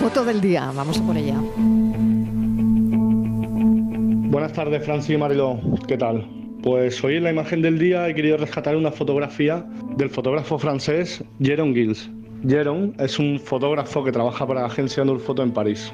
[0.00, 1.36] Foto del día, vamos a por ella.
[4.30, 5.60] Buenas tardes, Francis y Mariló.
[5.86, 6.26] ¿Qué tal?
[6.62, 9.62] Pues hoy en la imagen del día he querido rescatar una fotografía
[9.98, 12.08] del fotógrafo francés Jérôme Gilles.
[12.46, 15.92] Jérôme es un fotógrafo que trabaja para la agencia Foto en París.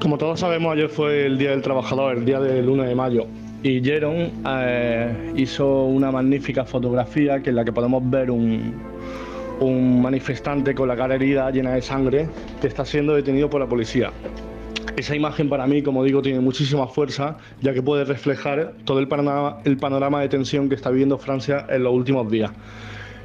[0.00, 3.28] Como todos sabemos, ayer fue el Día del Trabajador, el día del 1 de mayo,
[3.62, 8.74] y Jérôme eh, hizo una magnífica fotografía que en la que podemos ver un,
[9.60, 12.28] un manifestante con la cara herida, llena de sangre,
[12.60, 14.12] que está siendo detenido por la policía.
[14.96, 19.06] Esa imagen para mí, como digo, tiene muchísima fuerza, ya que puede reflejar todo el
[19.06, 22.50] panorama, el panorama de tensión que está viviendo Francia en los últimos días,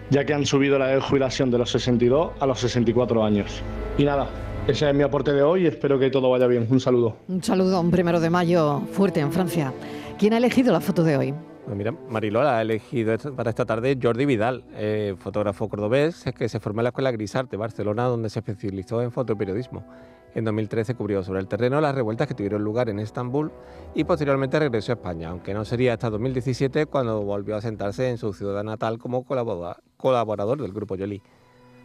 [0.09, 3.61] ya que han subido la jubilación de los 62 a los 64 años.
[3.97, 4.27] Y nada,
[4.67, 6.67] ese es mi aporte de hoy espero que todo vaya bien.
[6.69, 7.17] Un saludo.
[7.27, 9.73] Un saludo, un primero de mayo fuerte en Francia.
[10.17, 11.33] ¿Quién ha elegido la foto de hoy?
[11.65, 16.59] Pues mira, Marilola ha elegido para esta tarde Jordi Vidal, eh, fotógrafo cordobés que se
[16.59, 19.85] formó en la Escuela Grisarte, Barcelona, donde se especializó en fotoperiodismo.
[20.35, 23.51] En 2013 cubrió sobre el terreno las revueltas que tuvieron lugar en Estambul
[23.95, 28.17] y posteriormente regresó a España, aunque no sería hasta 2017 cuando volvió a sentarse en
[28.17, 31.21] su ciudad natal como colaborador del grupo Jolie.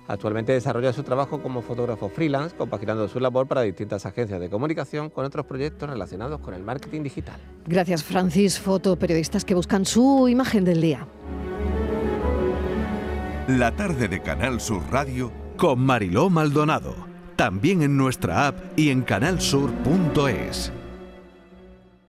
[0.08, 5.10] Actualmente desarrolla su trabajo como fotógrafo freelance, compaginando su labor para distintas agencias de comunicación
[5.10, 7.38] con otros proyectos relacionados con el marketing digital.
[7.66, 8.58] Gracias, Francis.
[8.58, 11.06] Fotoperiodistas que buscan su imagen del día.
[13.48, 16.94] La tarde de Canal Sur Radio con Mariló Maldonado.
[17.36, 20.72] También en nuestra app y en canalsur.es.